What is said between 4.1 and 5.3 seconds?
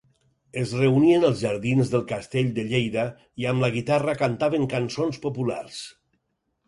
cantaven cançons